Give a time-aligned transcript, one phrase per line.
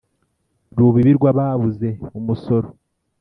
[0.77, 1.89] Rubibi rw'ababuze
[2.19, 2.67] umusoro